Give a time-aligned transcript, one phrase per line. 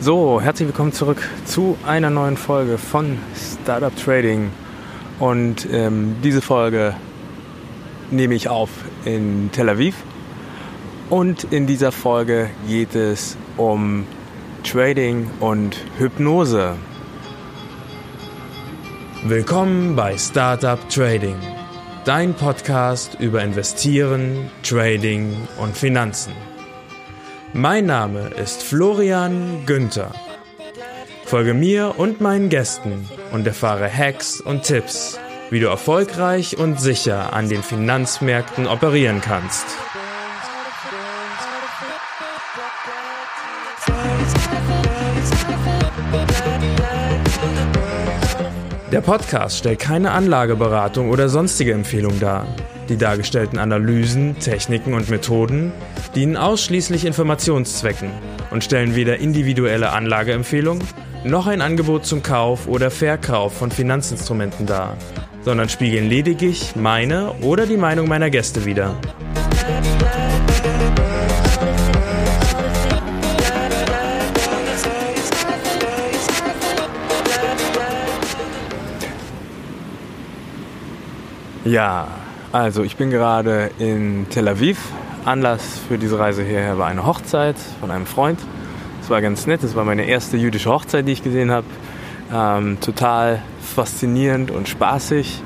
[0.00, 4.52] So, herzlich willkommen zurück zu einer neuen Folge von Startup Trading.
[5.18, 6.94] Und ähm, diese Folge
[8.12, 8.70] nehme ich auf
[9.04, 9.96] in Tel Aviv.
[11.10, 14.06] Und in dieser Folge geht es um
[14.62, 16.76] Trading und Hypnose.
[19.24, 21.34] Willkommen bei Startup Trading,
[22.04, 26.47] dein Podcast über Investieren, Trading und Finanzen.
[27.58, 30.12] Mein Name ist Florian Günther.
[31.24, 35.18] Folge mir und meinen Gästen und erfahre Hacks und Tipps,
[35.50, 39.66] wie du erfolgreich und sicher an den Finanzmärkten operieren kannst.
[48.92, 52.46] Der Podcast stellt keine Anlageberatung oder sonstige Empfehlung dar.
[52.88, 55.72] Die dargestellten Analysen, Techniken und Methoden
[56.14, 58.10] dienen ausschließlich Informationszwecken
[58.50, 60.82] und stellen weder individuelle Anlageempfehlungen
[61.24, 64.96] noch ein Angebot zum Kauf oder Verkauf von Finanzinstrumenten dar,
[65.42, 68.96] sondern spiegeln lediglich meine oder die Meinung meiner Gäste wider.
[81.64, 82.08] Ja,
[82.52, 84.78] also ich bin gerade in Tel Aviv.
[85.24, 88.38] Anlass für diese Reise hierher war eine Hochzeit von einem Freund.
[89.02, 91.66] Es war ganz nett, es war meine erste jüdische Hochzeit, die ich gesehen habe.
[92.32, 95.42] Ähm, total faszinierend und spaßig.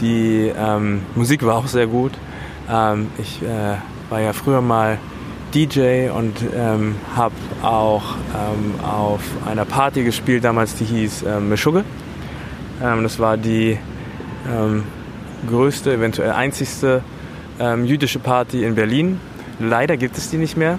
[0.00, 2.12] Die ähm, Musik war auch sehr gut.
[2.68, 3.76] Ähm, ich äh,
[4.10, 4.98] war ja früher mal
[5.54, 11.84] DJ und ähm, habe auch ähm, auf einer Party gespielt, damals die hieß ähm, Meshuggah.
[12.80, 13.78] Das war die
[14.50, 14.82] ähm,
[15.44, 17.02] größte, eventuell einzigste
[17.60, 19.20] ähm, jüdische Party in Berlin.
[19.60, 20.78] Leider gibt es die nicht mehr.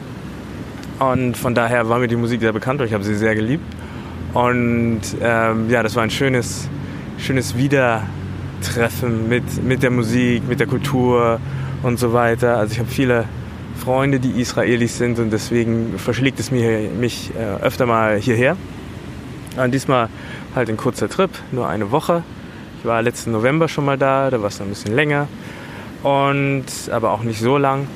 [1.00, 3.66] Und von daher war mir die Musik sehr bekannt und ich habe sie sehr geliebt.
[4.34, 6.68] Und ähm, ja, das war ein schönes,
[7.18, 11.40] schönes Wiedertreffen mit, mit der Musik, mit der Kultur
[11.84, 12.58] und so weiter.
[12.58, 13.26] Also ich habe viele
[13.78, 18.58] Freunde, die Israelis sind und deswegen verschlägt es mir, mich äh, öfter mal hierher.
[19.58, 20.10] Und diesmal
[20.54, 22.24] halt ein kurzer Trip, nur eine Woche.
[22.86, 25.28] Ich war letzten November schon mal da, da war es noch ein bisschen länger.
[26.04, 27.88] Und, aber auch nicht so lang.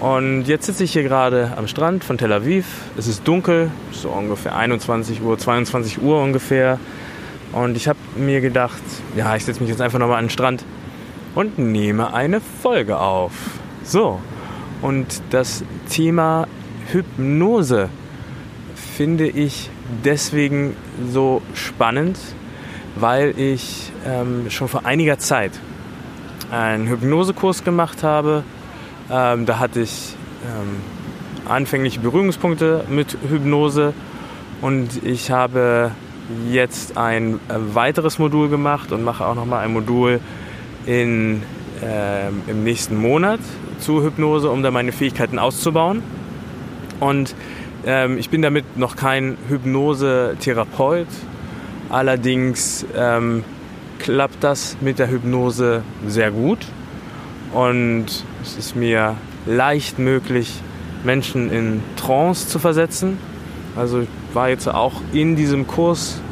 [0.00, 2.66] Und jetzt sitze ich hier gerade am Strand von Tel Aviv.
[2.98, 6.78] Es ist dunkel, so ungefähr 21 Uhr, 22 Uhr ungefähr.
[7.52, 8.82] Und ich habe mir gedacht,
[9.16, 10.62] ja, ich setze mich jetzt einfach nochmal an den Strand
[11.34, 13.32] und nehme eine Folge auf.
[13.82, 14.20] So,
[14.82, 16.46] und das Thema
[16.92, 17.88] Hypnose
[18.94, 19.70] finde ich
[20.04, 20.76] deswegen
[21.10, 22.18] so spannend,
[22.96, 25.52] weil ich ähm, schon vor einiger Zeit
[26.50, 28.44] einen Hypnosekurs gemacht habe.
[29.10, 30.14] Ähm, da hatte ich
[30.44, 30.80] ähm,
[31.48, 33.94] anfängliche Berührungspunkte mit Hypnose
[34.60, 35.92] und ich habe
[36.50, 40.20] jetzt ein äh, weiteres Modul gemacht und mache auch noch mal ein Modul
[40.86, 41.42] in,
[41.82, 43.40] äh, im nächsten Monat
[43.80, 46.02] zu Hypnose, um da meine Fähigkeiten auszubauen.
[47.00, 47.34] Und
[47.84, 51.08] ähm, ich bin damit noch kein Hypnose-Therapeut
[51.92, 53.44] Allerdings ähm,
[53.98, 56.60] klappt das mit der Hypnose sehr gut
[57.52, 58.06] und
[58.42, 60.62] es ist mir leicht möglich,
[61.04, 63.18] Menschen in Trance zu versetzen.
[63.76, 66.22] Also ich war jetzt auch in diesem Kurs,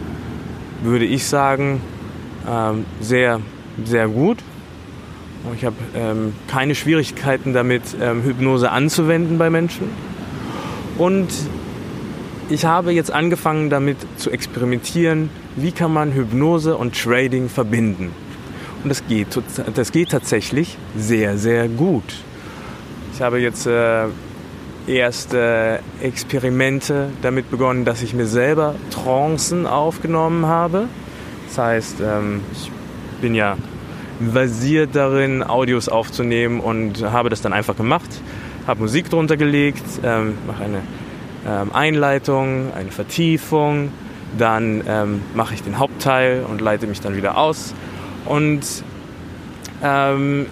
[0.82, 1.82] würde ich sagen,
[2.49, 3.41] ähm, sehr,
[3.84, 4.38] sehr gut.
[5.56, 9.91] Ich habe ähm, keine Schwierigkeiten damit, ähm, Hypnose anzuwenden bei Menschen.
[10.97, 11.28] Und
[12.49, 15.28] ich habe jetzt angefangen damit zu experimentieren,
[15.62, 18.12] wie kann man Hypnose und Trading verbinden.
[18.82, 19.28] Und das geht,
[19.75, 22.04] das geht tatsächlich sehr, sehr gut.
[23.15, 24.06] Ich habe jetzt äh,
[24.87, 30.87] erste Experimente damit begonnen, dass ich mir selber Trancen aufgenommen habe.
[31.49, 32.70] Das heißt, ähm, ich
[33.20, 33.56] bin ja
[34.32, 38.09] versiert darin, Audios aufzunehmen und habe das dann einfach gemacht.
[38.66, 40.82] Habe Musik drunter gelegt, ähm, mache eine
[41.47, 43.90] ähm, Einleitung, eine Vertiefung,
[44.38, 47.75] dann ähm, mache ich den Hauptteil und leite mich dann wieder aus.
[48.27, 48.62] Und
[49.82, 50.47] ähm,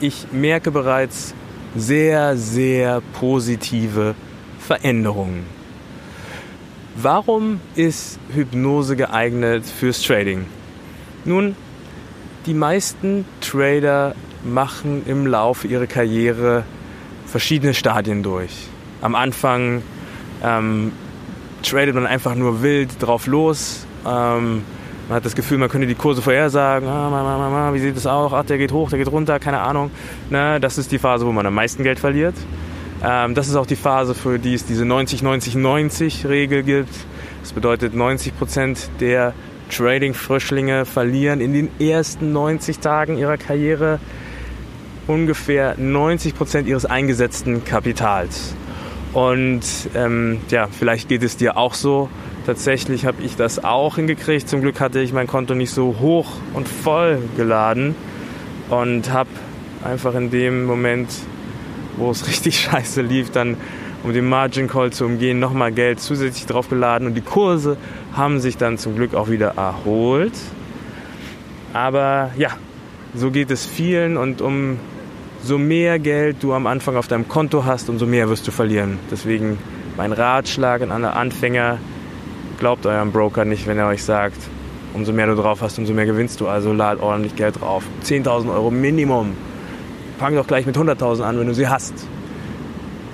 [0.00, 1.34] ich merke bereits
[1.76, 4.14] sehr, sehr positive
[4.58, 5.46] Veränderungen.
[6.96, 10.46] Warum ist Hypnose geeignet fürs Trading?
[11.24, 11.54] Nun,
[12.46, 14.14] die meisten Trader
[14.44, 16.64] machen im Laufe ihrer Karriere
[17.26, 18.68] verschiedene Stadien durch.
[19.00, 19.82] Am Anfang
[20.42, 20.92] ähm,
[21.62, 23.86] tradet man einfach nur wild drauf los.
[24.06, 24.62] Ähm,
[25.08, 26.86] man hat das Gefühl, man könnte die Kurse vorhersagen.
[26.88, 28.32] Ah, ma, ma, ma, wie sieht es aus?
[28.32, 29.90] Ach, der geht hoch, der geht runter, keine Ahnung.
[30.28, 32.34] Ne, das ist die Phase, wo man am meisten Geld verliert.
[33.02, 36.94] Ähm, das ist auch die Phase, für die es diese 90-90-90-Regel gibt.
[37.42, 39.32] Das bedeutet, 90% der
[39.70, 44.00] Trading-Frischlinge verlieren in den ersten 90 Tagen ihrer Karriere
[45.06, 48.54] ungefähr 90% ihres eingesetzten Kapitals.
[49.12, 49.62] Und
[49.94, 52.08] ähm, ja, vielleicht geht es dir auch so.
[52.46, 54.48] Tatsächlich habe ich das auch hingekriegt.
[54.48, 57.94] Zum Glück hatte ich mein Konto nicht so hoch und voll geladen
[58.70, 59.30] und habe
[59.84, 61.08] einfach in dem Moment,
[61.96, 63.56] wo es richtig scheiße lief, dann
[64.04, 67.76] um den Margin Call zu umgehen, nochmal Geld zusätzlich draufgeladen und die Kurse
[68.12, 70.34] haben sich dann zum Glück auch wieder erholt.
[71.72, 72.50] Aber ja,
[73.14, 74.78] so geht es vielen und um
[75.42, 78.98] so mehr Geld du am Anfang auf deinem Konto hast, umso mehr wirst du verlieren.
[79.10, 79.58] Deswegen
[79.96, 81.78] mein Ratschlag an alle Anfänger,
[82.58, 84.38] glaubt eurem Broker nicht, wenn er euch sagt,
[84.94, 86.48] umso mehr du drauf hast, umso mehr gewinnst du.
[86.48, 87.84] Also lad ordentlich Geld drauf.
[88.04, 89.34] 10.000 Euro Minimum.
[90.18, 91.94] Fang doch gleich mit 100.000 an, wenn du sie hast.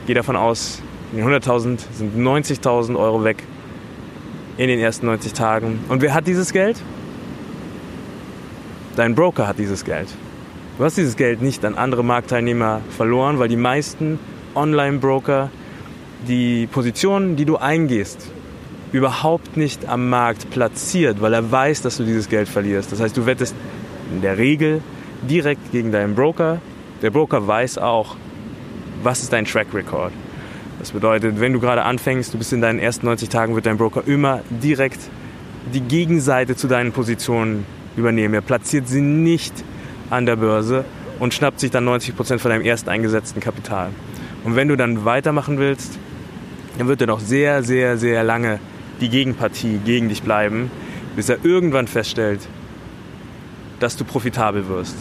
[0.07, 0.83] Geh davon aus,
[1.13, 3.43] in den 100.000 sind 90.000 Euro weg
[4.57, 5.81] in den ersten 90 Tagen.
[5.89, 6.77] Und wer hat dieses Geld?
[8.97, 10.09] Dein Broker hat dieses Geld.
[10.77, 14.19] Du hast dieses Geld nicht an andere Marktteilnehmer verloren, weil die meisten
[14.57, 15.49] Online-Broker
[16.27, 18.29] die Positionen, die du eingehst,
[18.91, 22.91] überhaupt nicht am Markt platziert, weil er weiß, dass du dieses Geld verlierst.
[22.91, 23.55] Das heißt, du wettest
[24.13, 24.83] in der Regel
[25.23, 26.61] direkt gegen deinen Broker.
[27.03, 28.17] Der Broker weiß auch,
[29.05, 30.11] was ist dein Track Record.
[30.81, 33.79] Das bedeutet, wenn du gerade anfängst, du bist in deinen ersten 90 Tagen, wird dein
[33.79, 34.99] Broker immer direkt
[35.73, 37.65] die Gegenseite zu deinen Positionen
[37.97, 38.35] übernehmen.
[38.35, 39.55] Er platziert sie nicht
[40.15, 40.85] an der Börse
[41.19, 43.91] und schnappt sich dann 90 Prozent von deinem erst eingesetzten Kapital.
[44.45, 45.99] Und wenn du dann weitermachen willst,
[46.79, 48.59] dann wird er noch sehr, sehr, sehr lange
[49.01, 50.71] die Gegenpartie gegen dich bleiben,
[51.17, 52.41] bis er irgendwann feststellt,
[53.81, 54.97] dass du profitabel wirst.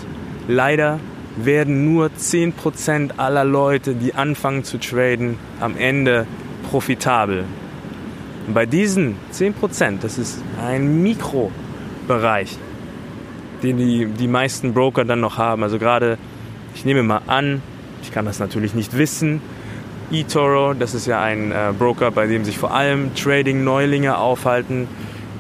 [0.48, 1.00] Leider
[1.36, 6.27] werden nur 10% aller Leute, die anfangen zu traden, am Ende
[6.69, 7.45] profitabel.
[8.48, 12.57] Und bei diesen 10%, das ist ein Mikrobereich,
[13.63, 15.63] den die, die meisten Broker dann noch haben.
[15.63, 16.18] Also gerade,
[16.75, 17.62] ich nehme mal an,
[18.01, 19.42] ich kann das natürlich nicht wissen,
[20.12, 24.88] eToro, das ist ja ein äh, Broker, bei dem sich vor allem Trading-Neulinge aufhalten.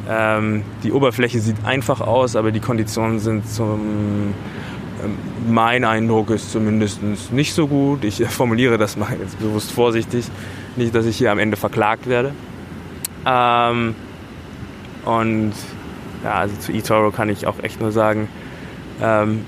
[0.09, 4.33] Ähm, die Oberfläche sieht einfach aus, aber die Konditionen sind zum
[5.03, 5.17] ähm,
[5.49, 8.03] mein Eindruck ist zumindest nicht so gut.
[8.03, 10.25] Ich formuliere das mal jetzt bewusst vorsichtig.
[10.75, 12.33] Nicht, dass ich hier am Ende verklagt werde.
[13.25, 13.95] Ähm,
[15.05, 15.53] und
[16.23, 18.27] ja, also zu eToro kann ich auch echt nur sagen,
[19.01, 19.45] ähm,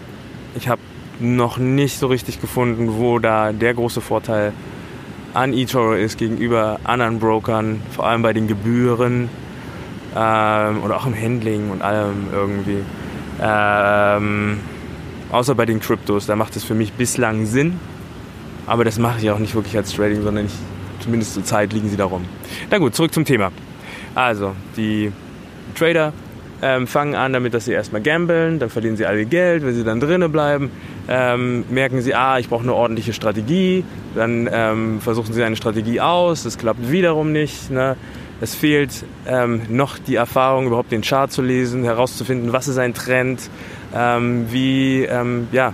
[0.55, 0.81] ich habe
[1.19, 4.53] noch nicht so richtig gefunden, wo da der große Vorteil
[5.33, 9.29] an eToro ist gegenüber anderen Brokern, vor allem bei den Gebühren
[10.15, 12.79] ähm, oder auch im Handling und allem irgendwie.
[13.41, 14.59] Ähm,
[15.31, 17.79] außer bei den Kryptos, da macht es für mich bislang Sinn.
[18.65, 20.53] Aber das mache ich auch nicht wirklich als Trading, sondern ich,
[20.99, 22.25] zumindest zur Zeit liegen sie darum.
[22.71, 23.51] Na gut, zurück zum Thema.
[24.15, 25.11] Also, die
[25.75, 26.13] Trader
[26.65, 29.83] ähm, fangen an damit, dass sie erstmal gambeln, dann verlieren sie alle Geld, wenn sie
[29.83, 30.71] dann drinnen bleiben,
[31.07, 33.83] ähm, merken sie, ah, ich brauche eine ordentliche Strategie,
[34.15, 37.69] dann ähm, versuchen sie eine Strategie aus, das klappt wiederum nicht.
[37.69, 37.95] Ne?
[38.41, 42.95] Es fehlt ähm, noch die Erfahrung, überhaupt den Chart zu lesen, herauszufinden, was ist ein
[42.95, 43.47] Trend,
[43.95, 45.73] ähm, wie, ähm, ja,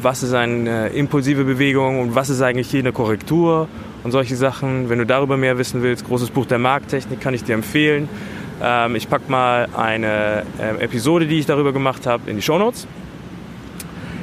[0.00, 3.66] was ist eine impulsive Bewegung und was ist eigentlich hier eine Korrektur
[4.04, 4.88] und solche Sachen.
[4.88, 8.08] Wenn du darüber mehr wissen willst, großes Buch der Markttechnik kann ich dir empfehlen.
[8.62, 12.58] Ähm, ich packe mal eine äh, Episode, die ich darüber gemacht habe, in die Show
[12.58, 12.86] Notes.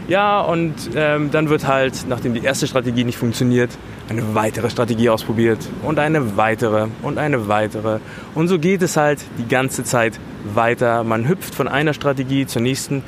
[0.08, 3.72] Ja, und ähm, dann wird halt, nachdem die erste Strategie nicht funktioniert,
[4.08, 8.00] eine weitere Strategie ausprobiert und eine weitere und eine weitere.
[8.36, 10.20] Und so geht es halt die ganze Zeit
[10.54, 11.04] weiter.
[11.04, 13.02] Man hüpft von einer Strategie zur nächsten,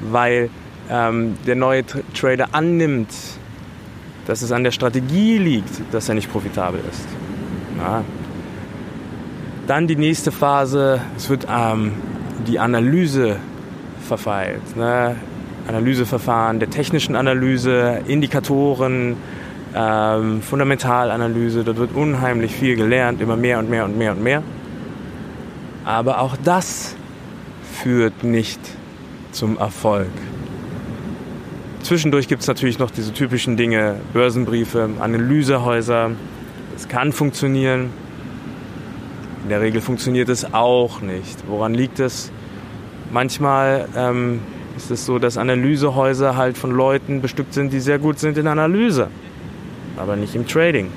[0.00, 0.48] weil
[0.90, 3.08] ähm, der neue Trader annimmt,
[4.26, 7.06] dass es an der Strategie liegt, dass er nicht profitabel ist.
[7.78, 8.04] Ja,
[9.66, 11.92] dann die nächste Phase, es wird ähm,
[12.46, 13.36] die Analyse
[14.06, 14.76] verfeilt.
[14.76, 15.16] Ne?
[15.66, 19.16] Analyseverfahren der technischen Analyse, Indikatoren,
[19.74, 21.64] ähm, Fundamentalanalyse.
[21.64, 24.42] Dort wird unheimlich viel gelernt, immer mehr und mehr und mehr und mehr.
[25.84, 26.94] Aber auch das
[27.82, 28.60] führt nicht
[29.32, 30.10] zum Erfolg.
[31.82, 36.12] Zwischendurch gibt es natürlich noch diese typischen Dinge, Börsenbriefe, Analysehäuser.
[36.72, 37.90] Das kann funktionieren,
[39.44, 41.44] in der Regel funktioniert es auch nicht.
[41.46, 42.32] Woran liegt es?
[43.12, 44.40] Manchmal ähm,
[44.76, 48.46] ist es so, dass Analysehäuser halt von Leuten bestückt sind, die sehr gut sind in
[48.46, 49.08] Analyse,
[49.98, 50.90] aber nicht im Trading.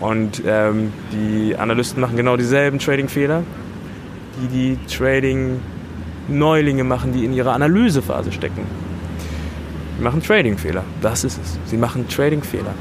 [0.00, 3.42] Und ähm, die Analysten machen genau dieselben Trading-Fehler,
[4.36, 8.66] die die Trading-Neulinge machen, die in ihrer Analysephase stecken.
[9.96, 10.84] Sie machen Trading-Fehler.
[11.00, 11.58] Das ist es.
[11.64, 12.74] Sie machen Trading-Fehler.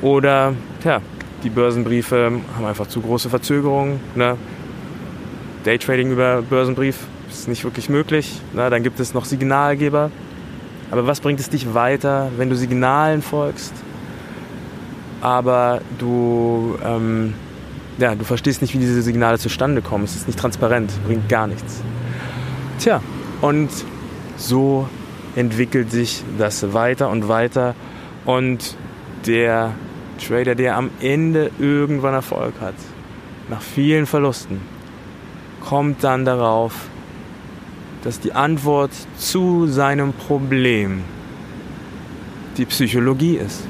[0.00, 1.00] Oder, ja,
[1.42, 4.00] die Börsenbriefe haben einfach zu große Verzögerungen.
[4.14, 4.36] Ne?
[5.64, 6.98] Daytrading über Börsenbrief
[7.30, 8.40] ist nicht wirklich möglich.
[8.52, 8.70] Ne?
[8.70, 10.10] Dann gibt es noch Signalgeber.
[10.90, 13.72] Aber was bringt es dich weiter, wenn du Signalen folgst,
[15.22, 17.34] aber du, ähm,
[17.98, 20.04] ja, du verstehst nicht, wie diese Signale zustande kommen.
[20.04, 21.80] Es ist nicht transparent, bringt gar nichts.
[22.78, 23.00] Tja,
[23.40, 23.70] und
[24.36, 24.88] so
[25.36, 27.74] entwickelt sich das weiter und weiter.
[28.26, 28.76] Und
[29.26, 29.72] der
[30.26, 32.74] Trader, der am Ende irgendwann Erfolg hat,
[33.48, 34.60] nach vielen Verlusten,
[35.60, 36.74] kommt dann darauf,
[38.04, 41.02] dass die Antwort zu seinem Problem
[42.56, 43.62] die Psychologie ist.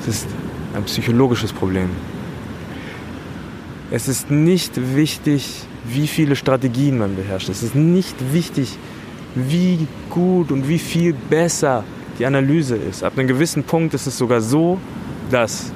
[0.00, 0.26] Es ist
[0.74, 1.90] ein psychologisches Problem.
[3.90, 7.48] Es ist nicht wichtig, wie viele Strategien man beherrscht.
[7.48, 8.78] Es ist nicht wichtig,
[9.34, 11.84] wie gut und wie viel besser
[12.22, 13.02] die Analyse ist.
[13.02, 14.78] Ab einem gewissen Punkt ist es sogar so,
[15.32, 15.72] dass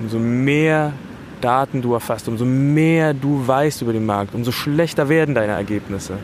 [0.00, 0.92] umso mehr
[1.40, 6.14] Daten du erfasst, umso mehr du weißt über den Markt, umso schlechter werden deine Ergebnisse.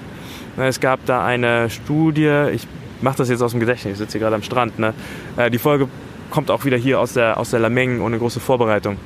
[0.57, 2.67] Es gab da eine Studie, ich
[3.01, 4.77] mache das jetzt aus dem Gedächtnis, ich sitze hier gerade am Strand.
[4.81, 4.93] Ne?
[5.37, 5.87] Äh, die Folge
[6.31, 8.97] kommt auch wieder hier aus der, aus der Lameng ohne große Vorbereitung.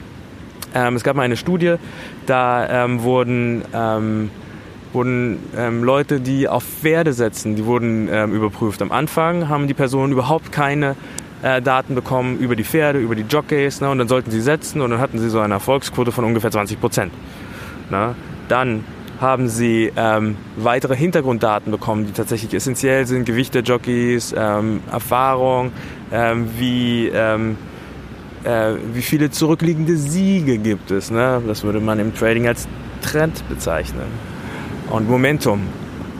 [0.75, 1.75] Ähm, es gab mal eine Studie,
[2.25, 4.31] da ähm, wurden, ähm,
[4.93, 8.83] wurden ähm, Leute, die auf Pferde setzen, die wurden ähm, überprüft.
[8.83, 10.97] Am Anfang haben die Personen überhaupt keine
[11.43, 14.81] äh, Daten bekommen über die Pferde, über die Jockeys ne, und dann sollten sie setzen
[14.81, 17.13] und dann hatten sie so eine Erfolgsquote von ungefähr 20 Prozent.
[17.91, 18.15] Ne.
[18.49, 18.85] Dann
[19.21, 25.73] haben sie ähm, weitere Hintergrunddaten bekommen, die tatsächlich essentiell sind, Gewicht der Jockeys, ähm, Erfahrung,
[26.13, 27.57] ähm, wie, ähm,
[28.45, 31.11] äh, wie viele zurückliegende Siege gibt es.
[31.11, 31.43] Ne?
[31.47, 32.69] Das würde man im Trading als
[33.03, 34.38] Trend bezeichnen.
[34.91, 35.61] Und Momentum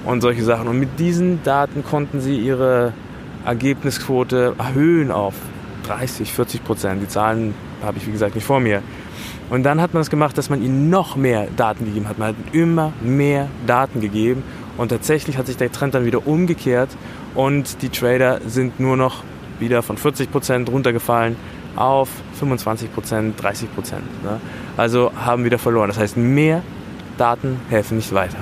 [0.05, 0.69] und solche Sachen.
[0.69, 2.93] Und mit diesen Daten konnten sie ihre
[3.45, 5.35] Ergebnisquote erhöhen auf
[5.87, 7.03] 30, 40 Prozent.
[7.03, 8.83] Die Zahlen habe ich, wie gesagt, nicht vor mir.
[9.51, 12.19] Und dann hat man es gemacht, dass man ihnen noch mehr Daten gegeben hat.
[12.19, 14.43] Man hat immer mehr Daten gegeben.
[14.77, 16.91] Und tatsächlich hat sich der Trend dann wieder umgekehrt.
[17.35, 19.23] Und die Trader sind nur noch
[19.59, 21.37] wieder von 40 Prozent runtergefallen
[21.77, 22.09] auf
[22.39, 24.25] 25 Prozent, 30 Prozent.
[24.25, 24.41] Ne?
[24.77, 25.89] Also haben wieder verloren.
[25.89, 26.63] Das heißt, mehr
[27.17, 28.39] Daten helfen nicht weiter.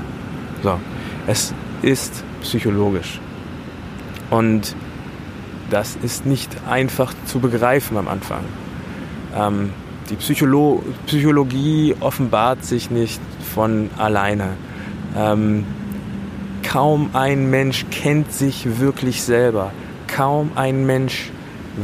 [0.67, 0.81] So,
[1.29, 3.21] es ist psychologisch.
[4.31, 4.75] Und
[5.71, 8.43] das ist nicht einfach zu begreifen am Anfang.
[9.33, 9.71] Ähm,
[10.11, 13.21] die Psycholo Psychologie offenbart sich nicht
[13.55, 14.55] von alleine.
[15.17, 15.65] Ähm,
[16.65, 19.71] kaum ein Mensch kennt sich wirklich selber.
[20.09, 21.31] Kaum ein Mensch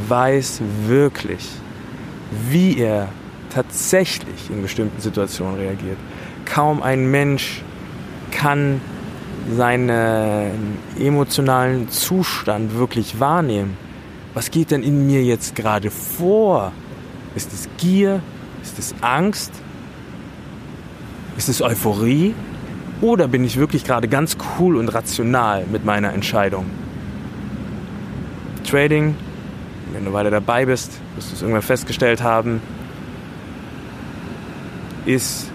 [0.09, 1.49] weiß wirklich,
[2.51, 3.11] wie er
[3.55, 5.99] tatsächlich in bestimmten Situationen reagiert.
[6.47, 7.62] Kaum ein Mensch
[8.33, 8.81] kann
[9.57, 13.77] seinen emotionalen Zustand wirklich wahrnehmen.
[14.35, 16.73] Was geht denn in mir jetzt gerade vor?
[17.37, 18.21] Ist es Gier?
[18.62, 19.53] Ist es Angst?
[21.37, 22.35] Ist es Euphorie?
[23.01, 26.67] Oder bin ich wirklich gerade ganz cool und rational mit meiner Entscheidung?
[28.69, 29.17] Trading,
[29.93, 32.62] wenn du weiter dabei bist, wirst du es irgendwann festgestellt haben,
[35.05, 35.52] ist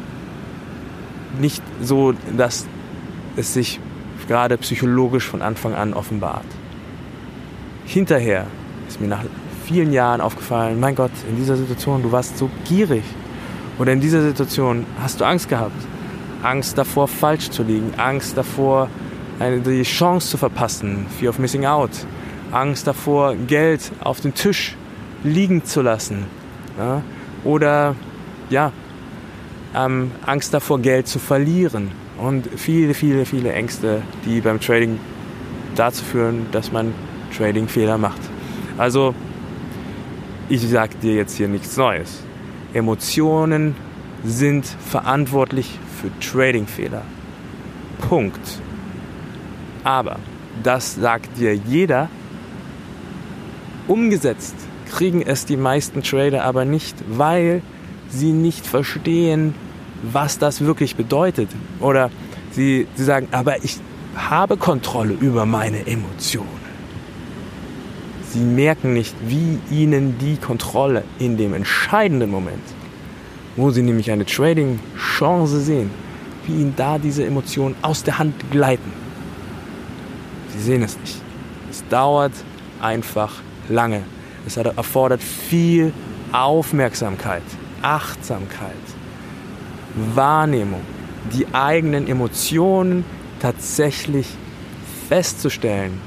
[1.39, 2.65] nicht so, dass
[3.35, 3.79] es sich
[4.27, 6.45] gerade psychologisch von Anfang an offenbart.
[7.85, 8.47] Hinterher
[8.87, 9.23] ist mir nach
[9.65, 13.03] vielen Jahren aufgefallen, mein Gott, in dieser Situation, du warst so gierig.
[13.79, 15.79] Oder in dieser Situation hast du Angst gehabt.
[16.41, 17.93] Angst davor, falsch zu liegen.
[17.97, 18.89] Angst davor,
[19.39, 21.05] eine, die Chance zu verpassen.
[21.19, 21.91] Fear of missing out.
[22.51, 24.75] Angst davor, Geld auf dem Tisch
[25.23, 26.25] liegen zu lassen.
[26.77, 27.01] Ja?
[27.43, 27.95] Oder
[28.49, 28.71] ja,
[29.75, 31.91] ähm, Angst davor, Geld zu verlieren.
[32.17, 34.99] Und viele, viele, viele Ängste, die beim Trading
[35.75, 36.93] dazu führen, dass man
[37.37, 38.21] Trading-Fehler macht.
[38.77, 39.13] Also,
[40.49, 42.23] ich sage dir jetzt hier nichts Neues.
[42.73, 43.75] Emotionen
[44.23, 47.03] sind verantwortlich für Trading-Fehler.
[48.09, 48.61] Punkt.
[49.83, 50.17] Aber
[50.63, 52.09] das sagt dir jeder.
[53.87, 54.55] Umgesetzt
[54.89, 57.61] kriegen es die meisten Trader aber nicht, weil
[58.09, 59.53] sie nicht verstehen,
[60.03, 61.49] was das wirklich bedeutet.
[61.79, 62.09] Oder
[62.51, 63.77] sie, sie sagen, aber ich
[64.15, 66.67] habe Kontrolle über meine Emotionen.
[68.31, 72.63] Sie merken nicht, wie ihnen die Kontrolle in dem entscheidenden Moment,
[73.55, 75.89] wo sie nämlich eine Trading-Chance sehen,
[76.45, 78.91] wie ihnen da diese Emotionen aus der Hand gleiten.
[80.53, 81.21] Sie sehen es nicht.
[81.69, 82.33] Es dauert
[82.81, 83.33] einfach
[83.69, 84.03] lange.
[84.45, 85.93] Es erfordert viel
[86.31, 87.43] Aufmerksamkeit,
[87.81, 88.71] Achtsamkeit,
[90.15, 90.81] Wahrnehmung,
[91.33, 93.05] die eigenen Emotionen
[93.39, 94.27] tatsächlich
[95.09, 95.99] festzustellen.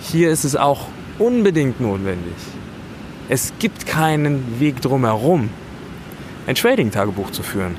[0.00, 0.86] Hier ist es auch
[1.18, 2.34] unbedingt notwendig.
[3.28, 5.50] Es gibt keinen Weg drumherum,
[6.46, 7.76] ein Trading-Tagebuch zu führen.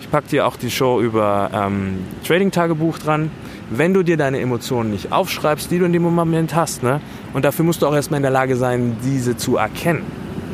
[0.00, 3.30] Ich packe dir auch die Show über ähm, Trading-Tagebuch dran.
[3.70, 7.00] Wenn du dir deine Emotionen nicht aufschreibst, die du in dem Moment hast, ne?
[7.34, 10.04] und dafür musst du auch erstmal in der Lage sein, diese zu erkennen.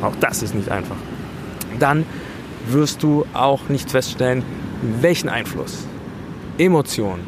[0.03, 0.97] Auch das ist nicht einfach.
[1.79, 2.05] Dann
[2.69, 4.43] wirst du auch nicht feststellen,
[5.01, 5.87] welchen Einfluss
[6.59, 7.23] Emotionen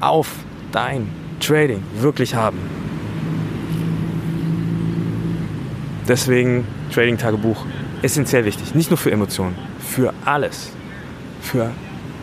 [0.00, 0.28] auf
[0.72, 1.08] dein
[1.40, 2.58] Trading wirklich haben.
[6.06, 7.64] Deswegen Trading-Tagebuch
[8.02, 8.74] essentiell wichtig.
[8.74, 10.72] Nicht nur für Emotionen, für alles.
[11.40, 11.70] Für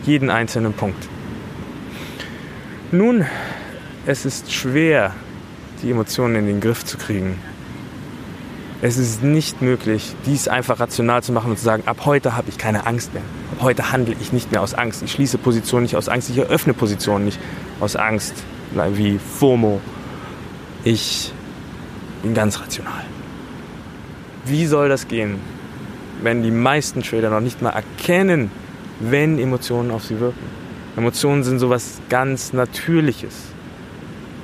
[0.04, 1.08] jeden einzelnen Punkt.
[2.92, 3.24] Nun,
[4.06, 5.12] es ist schwer,
[5.82, 7.38] die Emotionen in den Griff zu kriegen.
[8.86, 12.50] Es ist nicht möglich, dies einfach rational zu machen und zu sagen, ab heute habe
[12.50, 13.22] ich keine Angst mehr.
[13.50, 15.02] Ab heute handle ich nicht mehr aus Angst.
[15.02, 16.30] Ich schließe Positionen nicht aus Angst.
[16.30, 17.40] Ich eröffne Positionen nicht
[17.80, 18.34] aus Angst,
[18.92, 19.80] wie FOMO.
[20.84, 21.32] Ich
[22.22, 23.02] bin ganz rational.
[24.44, 25.40] Wie soll das gehen,
[26.22, 28.52] wenn die meisten Trader noch nicht mal erkennen,
[29.00, 30.46] wenn Emotionen auf sie wirken?
[30.96, 33.34] Emotionen sind sowas ganz Natürliches.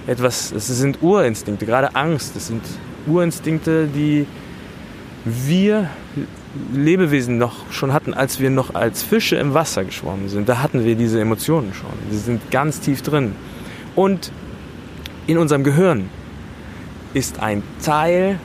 [0.09, 2.35] Etwas, es sind Urinstinkte, gerade Angst.
[2.35, 2.63] Es sind
[3.07, 4.27] Urinstinkte, die
[5.25, 5.89] wir
[6.75, 10.49] Lebewesen noch schon hatten, als wir noch als Fische im Wasser geschwommen sind.
[10.49, 11.91] Da hatten wir diese Emotionen schon.
[12.11, 13.33] Die sind ganz tief drin.
[13.95, 14.31] Und
[15.27, 16.11] in unserem Gehirn
[17.15, 18.39] ist ein Teil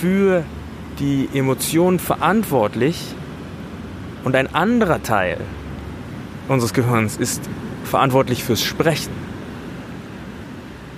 [0.00, 0.44] für
[1.00, 3.14] die Emotionen verantwortlich
[4.22, 5.38] und ein anderer Teil
[6.48, 7.42] unseres Gehirns ist
[7.84, 9.23] verantwortlich fürs Sprechen.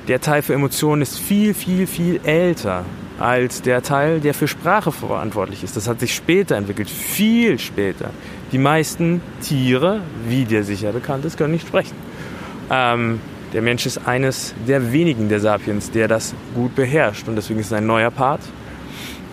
[0.08, 2.84] Der Teil für Emotionen ist viel, viel, viel älter
[3.18, 5.76] als der Teil, der für Sprache verantwortlich ist.
[5.76, 8.10] Das hat sich später entwickelt, viel später.
[8.52, 11.96] Die meisten Tiere, wie dir sicher bekannt ist, können nicht sprechen.
[12.70, 13.20] Ähm,
[13.52, 17.26] der Mensch ist eines der wenigen der Sapiens, der das gut beherrscht.
[17.26, 18.42] Und deswegen ist es ein neuer Part.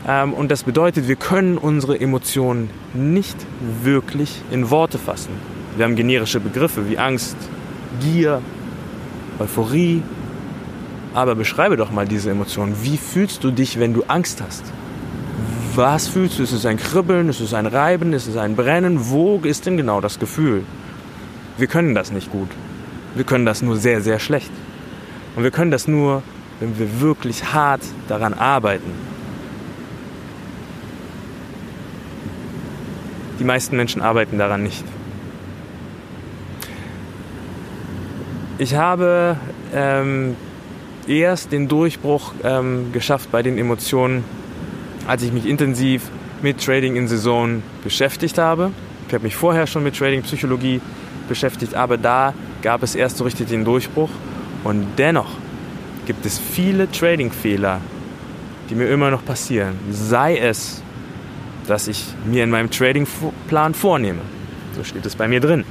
[0.08, 3.38] Ähm, und das bedeutet, wir können unsere Emotionen nicht
[3.84, 5.34] wirklich in Worte fassen.
[5.76, 7.38] Wir haben generische Begriffe wie Angst,
[8.02, 8.42] Gier,
[9.40, 10.02] Euphorie,
[11.14, 12.76] aber beschreibe doch mal diese Emotionen.
[12.82, 14.64] Wie fühlst du dich, wenn du Angst hast?
[15.76, 16.44] Was fühlst du?
[16.44, 17.30] Ist es ein Kribbeln?
[17.30, 18.14] Ist es ein Reiben?
[18.14, 19.10] Ist es ein Brennen?
[19.10, 20.64] Wo ist denn genau das Gefühl?
[21.58, 22.50] Wir können das nicht gut.
[23.16, 24.52] Wir können das nur sehr, sehr schlecht.
[25.36, 26.24] Und wir können das nur,
[26.60, 28.92] wenn wir wirklich hart daran arbeiten.
[33.40, 34.84] Die meisten Menschen arbeiten daran nicht.
[38.60, 39.38] Ich habe
[39.74, 40.36] ähm,
[41.08, 44.24] erst den Durchbruch ähm, geschafft bei den Emotionen,
[45.08, 46.04] als ich mich intensiv
[46.42, 48.72] mit Trading in Saison beschäftigt habe.
[49.08, 50.82] Ich habe mich vorher schon mit Trading Psychologie
[51.28, 54.10] beschäftigt, aber da gab es erst so richtig den Durchbruch.
[54.64, 55.30] Und dennoch
[56.06, 57.82] gibt es viele Trading-Fehler,
[58.70, 59.76] die mir immer noch passieren.
[59.92, 60.82] Sei es,
[61.68, 64.22] dass ich mir in meinem Trading-Plan vornehme,
[64.76, 65.64] so steht es bei mir drin,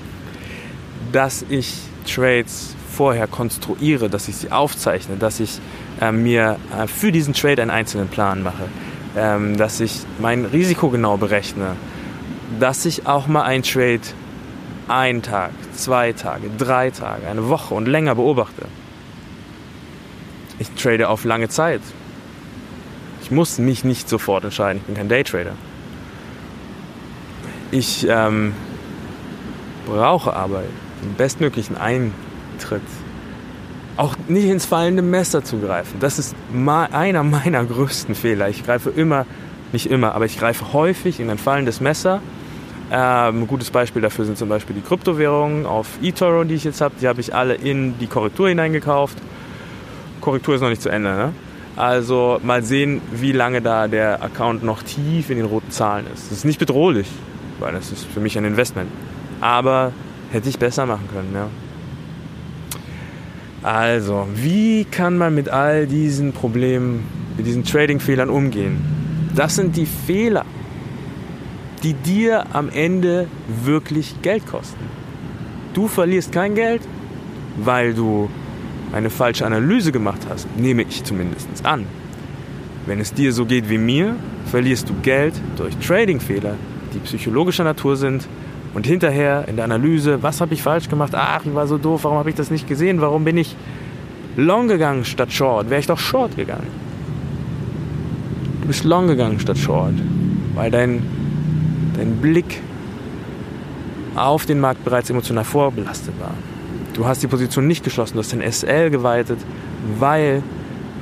[1.11, 1.75] dass ich
[2.07, 5.61] Trades vorher konstruiere, dass ich sie aufzeichne, dass ich
[6.01, 8.69] äh, mir äh, für diesen Trade einen einzelnen Plan mache,
[9.17, 11.77] ähm, dass ich mein Risiko genau berechne,
[12.61, 14.01] dass ich auch mal einen Trade
[14.89, 18.67] einen Tag, zwei Tage, drei Tage, eine Woche und länger beobachte.
[20.59, 21.81] Ich trade auf lange Zeit.
[23.23, 24.81] Ich muss mich nicht sofort entscheiden.
[24.81, 25.53] Ich bin kein Daytrader.
[27.71, 28.53] Ich ähm,
[29.87, 30.63] brauche aber
[31.03, 32.13] den bestmöglichen Eintritt
[32.63, 32.83] tritt,
[33.97, 35.99] auch nicht ins fallende Messer zu greifen.
[36.01, 36.35] Das ist
[36.93, 38.49] einer meiner größten Fehler.
[38.49, 39.27] Ich greife immer,
[39.73, 42.21] nicht immer, aber ich greife häufig in ein fallendes Messer.
[42.91, 46.81] Ähm, ein gutes Beispiel dafür sind zum Beispiel die Kryptowährungen auf eToro, die ich jetzt
[46.81, 46.95] habe.
[47.01, 49.19] Die habe ich alle in die Korrektur hineingekauft.
[50.21, 51.15] Korrektur ist noch nicht zu Ende.
[51.15, 51.33] Ne?
[51.77, 56.31] Also mal sehen, wie lange da der Account noch tief in den roten Zahlen ist.
[56.31, 57.09] Das ist nicht bedrohlich,
[57.61, 58.91] weil das ist für mich ein Investment.
[59.41, 59.93] Aber
[60.31, 61.31] hätte ich besser machen können.
[61.35, 61.49] Ja.
[63.63, 67.05] Also, wie kann man mit all diesen Problemen,
[67.37, 68.79] mit diesen Trading-Fehlern umgehen?
[69.37, 70.45] Das sind die Fehler,
[71.85, 73.29] die dir am Ende
[73.65, 74.85] wirklich Geld kosten.
[75.75, 76.83] Du verlierst kein Geld,
[77.57, 78.29] weil du
[78.93, 81.87] eine falsche Analyse gemacht hast, nehme ich zumindest an.
[82.87, 84.17] Wenn es dir so geht wie mir,
[84.51, 86.57] verlierst du Geld durch Trading-Fehler,
[86.93, 88.27] die psychologischer Natur sind
[88.75, 91.13] und hinterher in der Analyse, was habe ich falsch gemacht?
[91.15, 93.01] Ach, ich war so doof, warum habe ich das nicht gesehen?
[93.01, 93.55] Warum bin ich
[94.37, 95.69] long gegangen statt short?
[95.69, 96.69] Wäre ich doch short gegangen.
[98.63, 99.95] Du bist long gegangen statt short,
[100.55, 101.03] weil dein,
[101.97, 102.61] dein Blick
[104.15, 106.35] auf den Markt bereits emotional vorbelastet war.
[106.95, 109.39] Du hast die Position nicht geschlossen, du hast den SL geweitet,
[109.99, 110.43] weil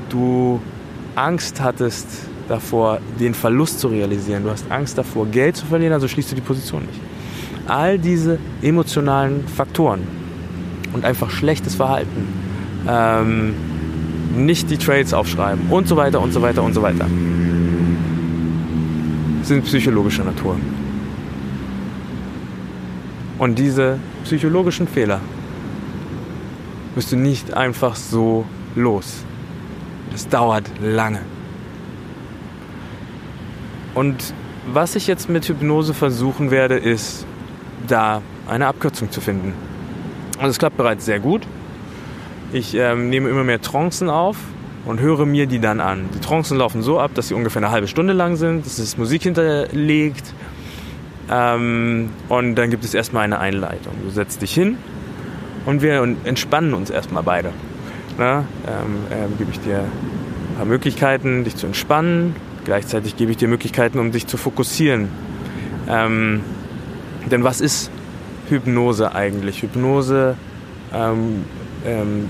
[0.09, 0.61] du
[1.15, 2.07] Angst hattest
[2.49, 4.45] davor, den Verlust zu realisieren.
[4.45, 7.01] Du hast Angst davor, Geld zu verlieren, also schließt du die Position nicht.
[7.67, 10.01] All diese emotionalen Faktoren
[10.93, 12.27] und einfach schlechtes Verhalten,
[12.89, 13.55] ähm,
[14.37, 17.07] nicht die Trades aufschreiben und so weiter und so weiter und so weiter,
[19.43, 20.57] sind psychologischer Natur.
[23.39, 25.21] Und diese psychologischen Fehler
[26.95, 28.45] wirst du nicht einfach so
[28.75, 29.25] los.
[30.13, 31.21] Das dauert lange.
[33.95, 34.35] Und
[34.73, 37.27] was ich jetzt mit Hypnose versuchen werde, ist,
[37.87, 39.55] da eine Abkürzung zu finden.
[40.41, 41.43] Und es klappt bereits sehr gut.
[42.53, 44.37] Ich ähm, nehme immer mehr Trancen auf
[44.85, 46.09] und höre mir die dann an.
[46.15, 48.67] Die Trancen laufen so ab, dass sie ungefähr eine halbe Stunde lang sind.
[48.67, 50.35] Es ist Musik hinterlegt.
[51.31, 53.93] Ähm, und dann gibt es erstmal eine Einleitung.
[54.03, 54.79] Du setzt dich hin
[55.67, 57.53] und wir entspannen uns erstmal beide.
[58.19, 62.35] Na, ähm, ähm, gebe ich dir ein paar Möglichkeiten, dich zu entspannen.
[62.65, 65.09] Gleichzeitig gebe ich dir Möglichkeiten, um dich zu fokussieren.
[65.89, 66.41] Ähm,
[67.29, 67.91] denn was ist
[68.49, 69.63] Hypnose eigentlich?
[69.63, 70.37] Hypnose
[70.93, 71.45] ähm,
[71.85, 72.29] ähm,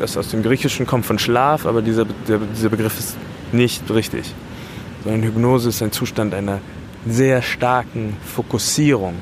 [0.00, 3.16] ist aus dem Griechischen, kommt von Schlaf, aber dieser, der, dieser Begriff ist
[3.52, 4.34] nicht richtig.
[5.04, 6.60] Sondern Hypnose ist ein Zustand einer
[7.06, 9.14] sehr starken Fokussierung.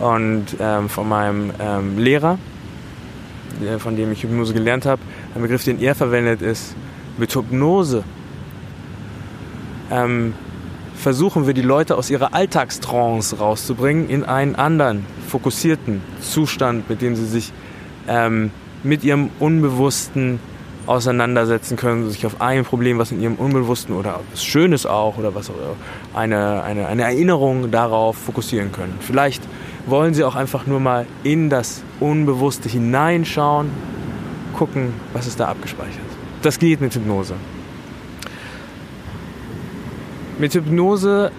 [0.00, 2.38] Und ähm, von meinem ähm, Lehrer,
[3.78, 5.00] von dem ich Hypnose gelernt habe,
[5.34, 6.74] ein Begriff, den er verwendet, ist
[7.18, 8.02] mit Hypnose
[9.90, 10.34] ähm,
[10.94, 17.16] versuchen wir die Leute aus ihrer Alltagstrance rauszubringen in einen anderen, fokussierten Zustand, mit dem
[17.16, 17.52] sie sich
[18.08, 18.50] ähm,
[18.82, 20.38] mit ihrem Unbewussten
[20.86, 25.34] auseinandersetzen können, sich auf ein Problem, was in ihrem Unbewussten oder was Schönes auch oder
[25.34, 25.50] was
[26.14, 28.94] eine, eine, eine Erinnerung darauf fokussieren können.
[29.00, 29.42] Vielleicht
[29.86, 33.70] wollen sie auch einfach nur mal in das Unbewusste hineinschauen,
[34.56, 36.00] gucken, was ist da abgespeichert.
[36.42, 37.34] Das geht mit Hypnose.
[40.38, 41.30] Mit Hypnose